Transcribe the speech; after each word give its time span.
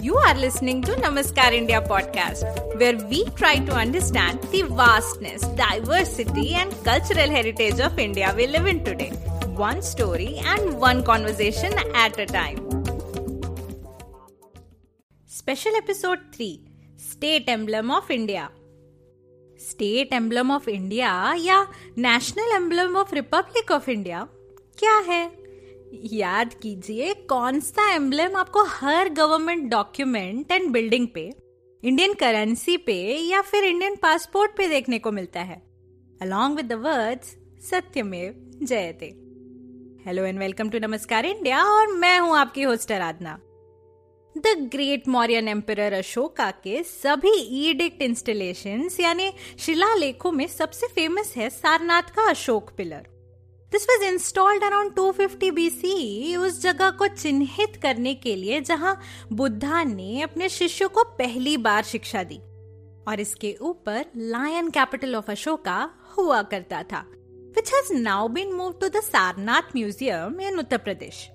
You 0.00 0.16
are 0.16 0.34
listening 0.34 0.82
to 0.82 0.92
Namaskar 0.92 1.52
India 1.52 1.80
podcast, 1.80 2.44
where 2.78 2.96
we 3.12 3.24
try 3.36 3.58
to 3.58 3.72
understand 3.72 4.42
the 4.52 4.62
vastness, 4.62 5.42
diversity, 5.60 6.54
and 6.54 6.72
cultural 6.84 7.30
heritage 7.30 7.80
of 7.80 7.98
India 7.98 8.34
we 8.36 8.46
live 8.46 8.66
in 8.66 8.84
today. 8.84 9.10
One 9.62 9.82
story 9.82 10.40
and 10.44 10.78
one 10.78 11.02
conversation 11.02 11.72
at 11.94 12.18
a 12.18 12.26
time. 12.26 12.58
Special 15.26 15.72
Episode 15.76 16.20
3 16.32 16.64
State 16.96 17.48
Emblem 17.48 17.90
of 17.90 18.10
India. 18.10 18.50
State 19.60 20.12
emblem 20.12 20.50
of 20.52 20.68
India 20.68 21.10
या 21.38 21.66
national 21.98 22.54
emblem 22.54 22.96
of 22.96 23.14
republic 23.14 23.70
of 23.72 23.88
India 23.88 24.22
क्या 24.78 24.96
है 25.08 25.20
याद 25.91 26.53
कीजिए, 26.53 27.13
कौन 27.13 27.59
सा 27.59 27.93
emblem 27.93 28.35
आपको 28.37 28.63
हर 28.63 29.09
government 29.09 29.69
document 29.71 30.51
and 30.51 30.69
building 30.71 31.07
पे, 31.07 31.31
इंडियन 31.83 32.13
करेंसी 32.13 32.77
पे 32.77 32.97
या 33.25 33.41
फिर 33.41 33.63
इंडियन 33.63 33.95
पासपोर्ट 33.95 34.55
पे 34.57 34.67
देखने 34.67 34.99
को 34.99 35.11
मिलता 35.11 35.41
है? 35.41 35.61
अलॉन्ग 36.21 36.55
विद 36.55 36.65
द 36.65 36.79
वर्ड्स 36.85 37.35
सत्यमेव 37.69 38.33
जयते। 38.63 39.05
Hello 40.05 40.23
and 40.23 40.39
welcome 40.39 40.69
to 40.69 40.79
Namaskar 40.79 41.25
India 41.25 41.63
और 41.65 41.91
मैं 41.93 42.17
हूँ 42.19 42.37
आपकी 42.37 42.63
host 42.63 42.91
Aradhana 42.91 43.39
the 44.35 44.55
great 44.73 45.07
Mauryan 45.07 45.47
emperor 45.47 45.93
Ashoka 45.93 46.51
के 46.63 46.81
सभी 46.85 47.37
ईडिक्ट 47.61 48.01
इंस्टॉलेशन 48.01 48.89
यानी 48.99 49.31
शिलालेखों 49.59 50.31
में 50.31 50.47
सबसे 50.47 50.87
फ़ेमस 50.87 51.33
है 51.37 51.49
सारनाथ 51.51 52.15
का 52.15 52.29
Ashok 52.29 52.71
pillar. 52.77 53.07
This 53.71 53.83
was 53.83 54.03
installed 54.03 54.63
around 54.63 54.91
250 54.91 55.11
fifty 55.17 55.49
B 55.51 56.35
उस 56.35 56.61
जगह 56.61 56.89
को 56.91 57.07
चिन्हित 57.07 57.75
करने 57.81 58.13
के 58.15 58.35
लिए 58.35 58.59
जहाँ 58.61 58.95
बुद्धा 59.33 59.83
ने 59.83 60.21
अपने 60.21 60.49
शिष्य 60.49 60.87
को 60.87 61.03
पहली 61.17 61.55
बार 61.57 61.83
शिक्षा 61.83 62.23
दी। 62.23 62.37
और 63.07 63.19
इसके 63.19 63.55
ऊपर 63.61 64.05
लायन 64.15 64.69
कैपिटल 64.69 65.15
ऑफ़ 65.15 65.31
अशोका 65.31 65.77
हुआ 66.17 66.41
करता 66.43 66.81
था 66.83 67.03
which 67.55 67.73
has 67.73 67.93
now 67.93 68.27
been 68.27 68.53
move 68.53 68.73
to 68.81 68.87
the 68.87 69.03
Sarnath 69.03 69.75
museum 69.75 70.41
in 70.41 70.59
Uttar 70.59 70.77
Pradesh 70.77 71.27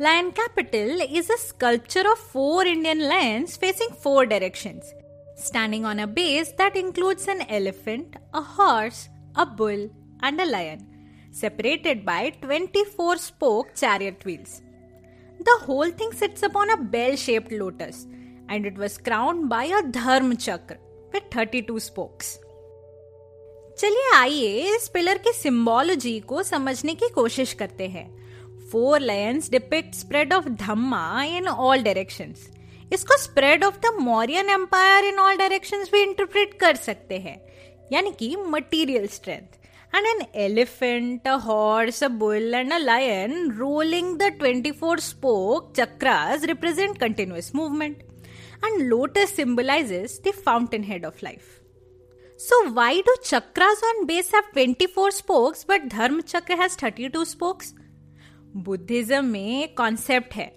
lion 0.00 0.30
capital 0.30 1.06
is 1.10 1.32
a 1.32 1.36
sculpture 1.36 2.06
of 2.06 2.28
four 2.32 2.66
Indian 2.66 3.00
lions 3.00 3.58
facing 3.58 3.96
four 4.02 4.26
direction 4.26 4.80
standing 5.46 5.86
on 5.86 5.98
a 5.98 6.06
base 6.12 6.54
that 6.58 6.76
includes 6.76 7.28
an 7.28 7.46
elephant 7.50 8.20
a 8.34 8.46
horse 8.58 9.08
a 9.36 9.44
bull 9.58 9.90
and 10.24 10.40
a 10.40 10.44
lion 10.44 10.86
separated 11.32 12.04
by 12.04 12.30
24 12.42 13.16
spoke 13.18 13.74
chariot 13.74 14.24
wheels. 14.24 14.62
The 15.40 15.58
whole 15.62 15.90
thing 15.90 16.12
sits 16.12 16.42
upon 16.42 16.70
a 16.70 16.76
bell 16.76 17.16
shaped 17.16 17.52
lotus, 17.52 18.06
and 18.48 18.66
it 18.66 18.76
was 18.76 18.98
crowned 18.98 19.48
by 19.48 19.64
a 19.64 19.82
dharma 19.82 20.36
chakra 20.36 20.78
with 21.12 21.24
32 21.30 21.80
spokes. 21.80 22.38
चलिए 23.78 24.10
आइए 24.14 24.74
इस 24.74 24.88
pillar 24.94 25.18
की 25.18 25.32
symbology 25.32 26.18
को 26.28 26.42
समझने 26.42 26.94
की 26.94 27.08
कोशिश 27.14 27.52
करते 27.60 27.86
हैं 27.88 28.06
four 28.70 29.00
lions 29.00 29.50
depict 29.50 29.94
spread 29.94 30.32
of 30.34 30.48
Dhamma 30.62 31.22
in 31.24 31.46
all 31.48 31.82
directions 31.82 32.48
इसको 32.92 33.16
spread 33.22 33.64
of 33.64 33.78
the 33.80 33.94
Mauryan 34.00 34.50
empire 34.50 35.04
in 35.04 35.18
all 35.18 35.36
directions 35.36 35.90
भी 35.92 36.02
इंटरप्रेट 36.02 36.58
कर 36.60 36.76
सकते 36.76 37.18
हैं 37.18 37.38
यानी 37.92 38.10
कि 38.18 38.34
material 38.46 39.06
strength 39.08 39.57
and 39.93 40.05
an 40.13 40.27
elephant, 40.33 41.21
a 41.25 41.37
horse, 41.39 42.01
a 42.01 42.09
bull, 42.09 42.55
and 42.55 42.73
a 42.73 42.79
lion 42.79 43.55
rolling 43.57 44.17
the 44.17 44.31
24 44.39 44.97
spoke 44.97 45.73
chakras 45.75 46.47
represent 46.47 46.97
continuous 46.99 47.53
movement. 47.53 48.01
And 48.63 48.89
lotus 48.89 49.31
symbolizes 49.31 50.19
the 50.19 50.31
fountainhead 50.31 51.05
of 51.05 51.21
life. 51.21 51.59
So, 52.37 52.71
why 52.71 53.01
do 53.01 53.15
chakras 53.23 53.83
on 53.91 54.05
base 54.07 54.31
have 54.31 54.51
24 54.53 55.11
spokes 55.11 55.63
but 55.63 55.89
Dharma 55.89 56.23
chakra 56.23 56.57
has 56.57 56.75
32 56.75 57.25
spokes? 57.25 57.73
Buddhism 58.55 59.25
में 59.25 59.63
एक 59.63 59.75
concept 59.77 60.33
है 60.33 60.51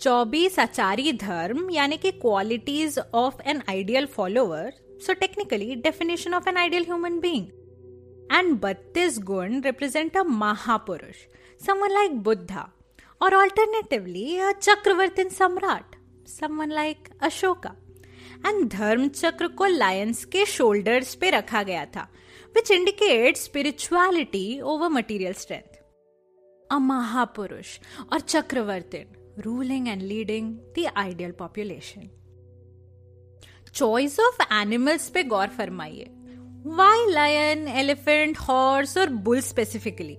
चौबीस 0.00 0.58
आचारी 0.58 1.12
धर्म 1.20 1.68
यानी 1.70 1.96
कि 1.96 2.10
qualities 2.22 2.98
of 3.14 3.40
an 3.46 3.62
ideal 3.68 4.06
follower 4.14 4.72
so 5.06 5.12
technically 5.20 5.74
definition 5.84 6.34
of 6.34 6.48
an 6.48 6.56
ideal 6.56 6.84
human 6.84 7.18
being 7.20 7.46
And 8.39 8.59
Battis 8.61 9.19
Gun 9.29 9.61
represent 9.61 10.15
a 10.15 10.23
Mahapurush, 10.41 11.21
someone 11.61 11.93
like 11.93 12.17
Buddha, 12.23 12.65
or 13.21 13.33
alternatively 13.33 14.39
a 14.39 14.53
Chakravartin 14.67 15.31
Samrat, 15.39 15.97
someone 16.25 16.69
like 16.81 17.09
Ashoka. 17.29 17.73
And 18.47 18.67
Dharma 18.69 19.07
Chakra 19.09 19.47
को 19.59 19.65
Lions 19.65 20.23
के 20.31 20.43
shoulders 20.45 21.13
पे 21.19 21.29
रखा 21.31 21.61
गया 21.63 21.83
था 21.95 22.01
which 22.55 22.71
indicate 22.71 23.37
spirituality 23.37 24.59
over 24.71 24.89
material 24.95 25.33
strength 25.41 25.77
a 26.69 26.77
mahapurush 26.87 27.77
और 28.11 28.19
chakravartin 28.19 29.15
ruling 29.45 29.87
and 29.87 30.01
leading 30.01 30.51
the 30.77 30.85
ideal 30.97 31.31
population 31.39 32.09
choice 33.75 34.19
of 34.19 34.41
animals 34.53 35.09
पे 35.13 35.23
गौर 35.35 35.47
फरमाइए 35.57 36.09
वाई 36.65 37.05
लायन 37.09 37.67
एलिफेंट 37.67 38.37
हॉर्स 38.37 38.97
और 38.97 39.09
बुल 39.23 39.39
स्पेसिफिकली 39.41 40.15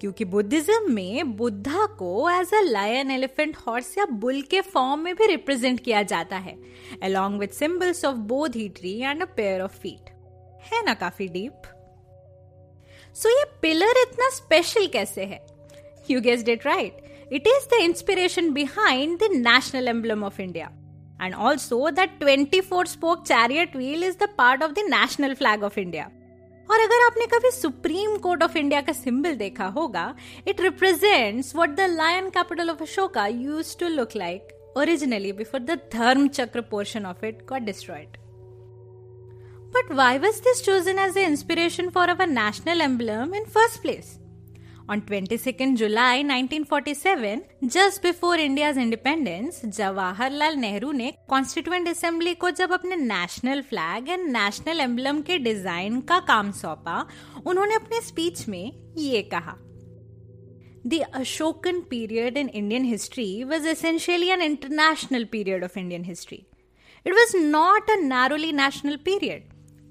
क्योंकि 0.00 0.24
बुद्धिज्म 0.24 0.92
में 0.92 1.36
बुद्धा 1.36 1.86
को 1.98 2.30
as 2.30 2.54
a 2.54 2.60
lion 2.60 3.10
elephant 3.10 3.56
horse 3.56 3.96
या 3.98 4.04
बुल 4.04 4.40
के 4.42 4.60
फॉर्म 4.60 5.00
में 5.00 5.14
भी 5.16 5.26
रिप्रेजेंट 5.26 5.80
किया 5.80 6.02
जाता 6.02 6.36
है 6.36 6.56
along 7.02 7.40
with 7.40 7.50
symbols 7.50 8.04
of 8.04 8.16
Bodhi 8.56 8.68
tree 8.68 8.96
and 9.00 9.22
a 9.22 9.26
pair 9.26 9.60
of 9.60 9.76
feet 9.78 10.10
है 10.72 10.84
ना 10.84 10.94
काफ़ी 10.94 11.28
डीप 11.28 11.62
सो 13.16 13.28
so, 13.28 13.36
ये 13.38 13.44
पिलर 13.62 14.02
इतना 14.02 14.30
स्पेशल 14.30 14.86
कैसे 14.86 15.24
है? 15.24 15.46
You 16.10 16.20
guess 16.20 16.48
it 16.48 16.66
right 16.66 17.28
it 17.32 17.46
is 17.46 17.68
the 17.68 17.82
inspiration 17.82 18.52
behind 18.52 19.18
the 19.18 19.30
national 19.32 19.88
emblem 19.88 20.24
of 20.24 20.40
India 20.42 20.70
and 21.19 21.35
also 21.35 21.91
that 21.91 22.19
24 22.19 22.85
spoke 22.85 23.25
chariot 23.25 23.75
wheel 23.75 24.03
is 24.03 24.15
the 24.15 24.29
part 24.39 24.63
of 24.63 24.73
the 24.75 24.85
national 24.89 25.35
flag 25.43 25.69
of 25.69 25.77
India. 25.85 26.07
और 26.71 26.79
अगर 26.79 27.05
आपने 27.05 27.25
कभी 27.27 27.49
supreme 27.51 28.15
court 28.23 28.43
of 28.43 28.55
India 28.57 28.81
का 28.81 28.93
symbol 28.93 29.35
देखा 29.35 29.65
होगा 29.77 30.03
it 30.47 30.61
represents 30.61 31.55
what 31.55 31.75
the 31.75 31.87
lion 31.97 32.29
capital 32.37 32.69
of 32.69 32.81
Ashoka 32.81 33.25
use 33.27 33.77
to 33.79 33.87
look 33.95 34.15
like 34.15 34.57
originally 34.75 35.31
before 35.31 35.59
the 35.59 35.77
Dharm 35.93 36.33
Chakra 36.33 36.63
portion 36.63 37.05
of 37.05 37.23
it 37.23 37.45
got 37.45 37.65
destroyed. 37.65 38.17
But 39.73 39.95
why 39.95 40.17
was 40.17 40.41
this 40.41 40.61
chosen 40.61 40.99
as 40.99 41.13
the 41.13 41.23
inspiration 41.23 41.91
for 41.91 42.09
our 42.09 42.27
national 42.27 42.81
emblem 42.81 43.33
in 43.33 43.45
first 43.45 43.81
place? 43.81 44.19
On 44.88 45.00
22nd 45.00 45.76
July 45.76 46.18
1947, 46.22 47.42
just 47.66 48.02
before 48.02 48.36
India's 48.36 48.76
independence, 48.76 49.56
Jawaharlal 49.76 50.56
Nehru 50.56 50.90
ने 50.92 51.10
constituent 51.30 51.88
assembly 51.88 52.34
को 52.34 52.50
जब 52.60 52.72
अपने 52.72 52.96
national 52.96 53.62
flag 53.70 54.08
and 54.08 54.28
national 54.36 54.80
emblem 54.80 55.20
के 55.30 55.38
design 55.38 56.00
का 56.10 56.18
काम 56.28 56.52
सौंपा 56.60 57.00
उन्होंने 57.46 57.74
अपने 57.74 58.00
स्पीच 58.00 58.46
में 58.48 58.72
ये 58.98 59.22
कहा 59.34 59.56
The 60.86 61.02
Ashokan 61.18 61.82
period 61.90 62.36
in 62.38 62.48
Indian 62.62 62.84
history 62.84 63.44
was 63.44 63.64
essentially 63.66 64.30
an 64.30 64.42
international 64.42 65.26
period 65.26 65.64
of 65.64 65.76
Indian 65.76 66.04
history. 66.04 66.40
It 67.06 67.18
was 67.20 67.34
not 67.56 67.90
a 67.90 68.00
narrowly 68.04 68.52
national 68.52 68.98
period. 69.10 69.42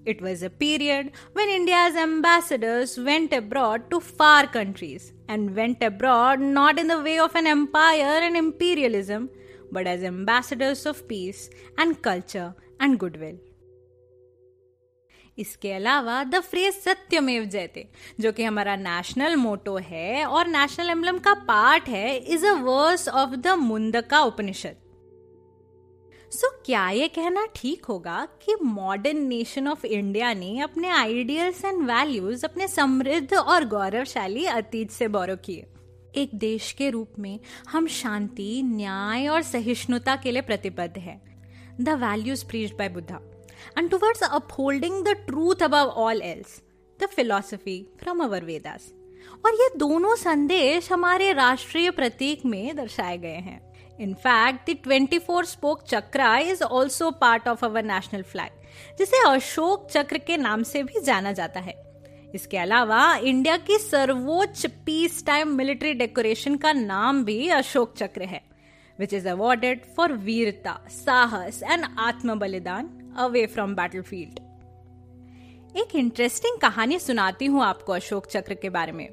It 0.06 0.22
was 0.22 0.42
a 0.42 0.48
period 0.50 1.12
when 1.34 1.50
India's 1.50 1.94
ambassadors 1.94 2.98
went 2.98 3.32
abroad 3.32 3.90
to 3.90 4.00
far 4.00 4.46
countries 4.46 5.12
and 5.28 5.54
went 5.54 5.82
abroad 5.82 6.40
not 6.40 6.78
in 6.78 6.88
the 6.88 7.02
way 7.02 7.18
of 7.18 7.34
an 7.34 7.46
empire 7.46 8.16
and 8.22 8.36
imperialism, 8.36 9.28
but 9.70 9.86
as 9.86 10.02
ambassadors 10.02 10.86
of 10.86 11.06
peace 11.06 11.50
and 11.76 12.02
culture 12.02 12.54
and 12.80 12.98
goodwill. 12.98 13.38
इसके 15.38 15.72
अलावा 15.72 16.22
the 16.24 16.40
phrase 16.40 16.74
सत्यमेव 16.74 17.44
जयते 17.52 17.86
जो 18.20 18.32
कि 18.32 18.44
हमारा 18.44 18.74
national 18.76 19.36
motto 19.36 19.76
है 19.90 20.24
और 20.24 20.48
national 20.48 20.90
emblem 20.90 21.18
का 21.26 21.34
पार्ट 21.48 21.88
है 21.88 22.16
is 22.16 22.44
a 22.44 22.52
verse 22.62 23.08
of 23.08 23.34
the 23.34 23.54
Mundaka 23.58 24.20
Upanishad 24.32 24.76
so 26.31 26.47
so, 26.47 26.65
क्या 26.65 26.89
ये 26.89 27.07
कहना 27.07 27.45
ठीक 27.55 27.85
होगा 27.85 28.27
कि 28.43 28.55
मॉडर्न 28.63 29.17
नेशन 29.17 29.67
ऑफ़ 29.67 29.85
इंडिया 29.85 30.33
ने 30.33 30.59
अपने 30.59 30.89
आइडियल्स 30.89 31.65
एंड 31.65 31.81
वैल्यूज़ 31.81 32.45
अपने 32.45 32.67
समृद्ध 32.67 33.33
और 33.33 33.65
गौरवशाली 33.65 34.45
अतीत 34.45 34.91
से 34.91 35.07
बोरो 35.07 35.35
किए? 35.35 35.65
एक 36.15 36.31
देश 36.35 36.71
के 36.71 36.89
रूप 36.89 37.13
में 37.19 37.39
हम 37.69 37.87
शांति 37.87 38.61
न्याय 38.65 39.27
और 39.27 39.41
सहिष्णुता 39.41 40.15
के 40.15 40.31
लिए 40.31 40.41
प्रतिबद्ध 40.41 40.97
है। 40.97 41.21
The 41.81 41.89
values 41.89 42.45
preached 42.45 42.77
by 42.77 42.89
Buddha 42.89 43.19
and 43.77 43.89
towards 43.89 44.23
upholding 44.23 45.03
the 45.05 45.15
truth 45.27 45.63
above 45.63 45.89
all 45.97 46.21
else 46.21 46.61
the 46.99 47.05
philosophy 47.05 47.81
from 47.99 48.23
our 48.23 48.45
Vedas 48.45 48.91
और 49.45 49.53
ये 49.53 49.69
दोनों 49.77 50.15
संदेश 50.15 50.91
हमारे 50.91 51.31
राष्ट्रीय 51.33 51.91
प्रतीक 51.91 52.45
में 52.45 52.75
दर्शाए 52.75 53.17
गए 53.17 53.39
हैं। 53.39 53.74
In fact 53.99 54.69
the 54.69 54.75
24 54.83 55.45
spoke 55.45 55.83
chakra 55.83 56.35
is 56.41 56.63
also 56.63 57.09
part 57.11 57.47
of 57.47 57.65
our 57.65 57.83
national 57.83 58.21
flag 58.23 58.97
जिसे 58.99 59.17
अशोक 59.27 59.87
चक्र 59.91 60.17
के 60.17 60.37
नाम 60.37 60.63
से 60.63 60.83
भी 60.83 61.01
जाना 61.01 61.31
जाता 61.31 61.59
है। 61.59 61.73
इसके 62.35 62.57
अलावा 62.57 63.15
इंडिया 63.15 63.57
की 63.57 63.77
सर्वोच्च 63.77 64.65
पीस 64.85 65.25
टाइम 65.25 65.55
मिलिट्री 65.55 65.93
डेकोरेशन 65.93 66.55
का 66.55 66.73
नाम 66.73 67.23
भी 67.25 67.47
अशोक 67.51 67.93
चक्र 67.97 68.23
है 68.23 68.41
विच 68.99 69.13
इज़ 69.13 69.27
अवॉर्डेड 69.29 69.85
फॉर 69.95 70.13
वीरता, 70.13 70.79
साहस 70.89 71.61
एंड 71.63 71.85
आत्म 71.99 72.39
बलिदान 72.39 72.89
अवे 73.17 73.45
फ्रॉम 73.45 73.75
बैटल 73.75 74.01
फ़ील्ड 74.01 74.39
एक 75.77 75.95
इंटरेस्टिंग 75.95 76.57
कहानी 76.57 76.99
सुनाती 76.99 77.45
हूँ 77.45 77.63
आपको 77.63 77.93
अशोक 77.93 78.25
चक्र 78.27 78.53
के 78.53 78.69
बारे 78.69 78.91
में। 78.91 79.07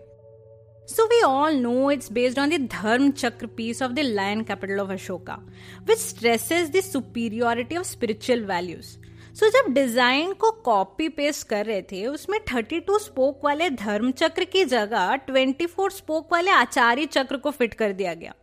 So 0.93 1.06
we 1.09 1.23
all 1.23 1.55
know 1.55 1.89
it's 1.89 2.11
based 2.11 2.39
on 2.39 2.50
the 2.50 2.59
Dharm 2.59 3.17
Chakra 3.17 3.49
piece 3.49 3.81
of 3.81 3.94
the 3.94 4.03
lion 4.03 4.44
capital 4.44 4.81
of 4.81 4.91
Ashoka, 4.91 5.41
which 5.87 5.97
stresses 5.99 6.69
the 6.69 6.83
superiority 6.83 7.77
of 7.77 7.87
spiritual 7.87 8.43
values. 8.50 8.99
So 9.35 9.47
so, 9.47 9.53
जब 9.53 9.73
डिज़ाइन 9.75 10.33
को 10.41 10.50
कॉपी 10.65 11.09
पेस्ट 11.09 11.47
कर 11.49 11.65
रहे 11.67 11.83
थे 11.93 12.06
उसमें 12.06 12.39
32 12.41 12.99
स्पोक 13.00 13.44
वाले 13.44 13.69
धर्म 13.71 14.11
चक्र 14.12 14.44
की 14.44 14.65
जगह 14.65 15.17
24 15.29 15.91
स्पोक 15.93 16.33
वाले 16.33 16.50
आचार्य 16.50 17.06
चक्र 17.06 17.37
को 17.37 17.50
फिट 17.50 17.75
कर 17.75 17.93
दिया 17.93 18.12
गया 18.15 18.35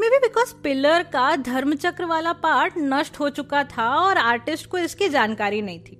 मे 0.00 0.10
बी 0.10 0.18
बिकॉज़ 0.26 0.54
पिलर 0.64 1.02
का 1.12 1.34
धर्म 1.48 1.74
चक्र 1.76 2.04
वाला 2.12 2.32
पार्ट 2.44 2.74
नष्ट 2.78 3.18
हो 3.20 3.28
चुका 3.38 3.64
था 3.72 3.88
और 4.00 4.18
आर्टिस्ट 4.18 4.66
को 4.70 4.78
इसकी 4.78 5.08
जानकारी 5.08 5.62
नहीं 5.62 5.80
थी 5.80 5.98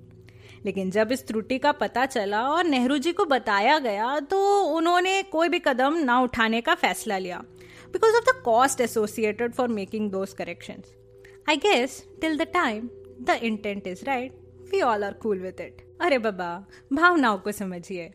लेकिन 0.68 0.90
जब 0.90 1.12
इस 1.12 1.26
त्रुटि 1.26 1.58
का 1.58 1.72
पता 1.72 2.04
चला 2.06 2.42
और 2.48 2.64
नेहरू 2.64 2.96
जी 3.04 3.12
को 3.12 3.24
बताया 3.24 3.78
गया 3.78 4.18
तो 4.30 4.40
उन्होंने 4.76 5.22
कोई 5.32 5.48
भी 5.48 5.58
कदम 5.58 5.94
ना 6.04 6.18
उठाने 6.20 6.60
का 6.60 6.74
फैसला 6.74 7.18
लिया। 7.18 7.38
Because 7.92 8.16
of 8.16 8.24
the 8.24 8.42
cost 8.44 8.80
associated 8.80 9.54
for 9.54 9.68
making 9.68 10.10
those 10.10 10.32
correction 10.32 10.82
I 11.48 11.56
guess 11.56 12.02
till 12.20 12.36
the 12.38 12.48
time 12.54 12.88
the 13.20 13.38
intent 13.42 13.86
is 13.86 14.04
right 14.04 14.38
we 14.72 14.80
all 14.90 15.04
are 15.04 15.12
cool 15.22 15.40
with 15.42 15.60
it 15.60 15.82
अरे 16.00 16.18
बाबा 16.28 16.50
भावनाओं 16.92 17.38
को 17.38 17.52
समझिए। 17.62 18.10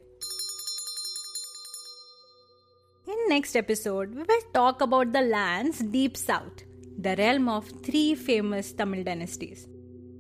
In 3.07 3.27
next 3.29 3.61
episode, 3.63 4.15
we 4.17 4.29
will 4.29 4.47
talk 4.53 4.88
about 4.89 5.11
the 5.17 5.25
lands 5.33 5.83
deep 5.97 6.23
south, 6.23 6.65
the 7.07 7.19
realm 7.23 7.53
of 7.57 7.75
three 7.88 8.09
famous 8.27 8.73
Tamil 8.81 9.07
dynasties. 9.07 9.69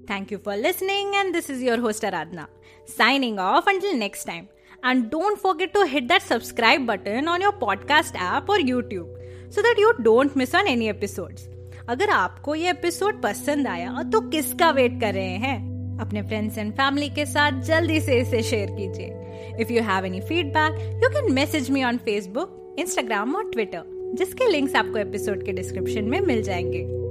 Thank 0.07 0.31
you 0.31 0.37
for 0.37 0.55
listening, 0.57 1.13
and 1.15 1.33
this 1.33 1.49
is 1.49 1.61
your 1.61 1.79
host 1.79 2.03
Aradna. 2.03 2.47
Signing 2.85 3.39
off 3.39 3.67
until 3.67 3.95
next 3.95 4.25
time. 4.25 4.49
And 4.83 5.09
don't 5.09 5.39
forget 5.39 5.73
to 5.75 5.85
hit 5.85 6.09
that 6.09 6.21
subscribe 6.21 6.85
button 6.85 7.27
on 7.27 7.39
your 7.39 7.53
podcast 7.53 8.15
app 8.15 8.49
or 8.49 8.57
YouTube 8.57 9.07
so 9.49 9.61
that 9.61 9.75
you 9.77 9.93
don't 10.01 10.35
miss 10.35 10.53
on 10.53 10.67
any 10.67 10.89
episodes. 10.89 11.47
अगर 11.89 12.09
आपको 12.09 12.55
ये 12.55 12.69
episode 12.69 13.21
पसंद 13.21 13.67
आया 13.67 14.03
तो 14.11 14.21
किसका 14.29 14.69
wait 14.71 14.99
कर 15.01 15.13
रहे 15.13 15.37
हैं 15.37 15.99
अपने 16.01 16.21
फ्रेंड्स 16.21 16.57
एंड 16.57 16.71
फैमिली 16.73 17.09
के 17.09 17.25
साथ 17.25 17.61
जल्दी 17.61 17.99
से 18.01 18.19
इसे 18.19 18.41
शेयर 18.43 18.71
कीजिए 18.71 19.57
if 19.61 19.73
you 19.73 19.83
have 19.83 20.05
any 20.05 20.21
feedback 20.21 20.79
you 21.03 21.09
can 21.09 21.31
message 21.33 21.69
me 21.71 21.83
on 21.83 21.97
Facebook 21.97 22.75
Instagram 22.79 23.35
और 23.35 23.51
ट्विटर 23.51 24.13
जिसके 24.17 24.51
लिंक्स 24.51 24.75
आपको 24.75 24.97
एपिसोड 24.97 25.45
के 25.45 25.51
डिस्क्रिप्शन 25.51 26.03
में 26.03 26.19
मिल 26.21 26.43
जाएँगे 26.43 27.02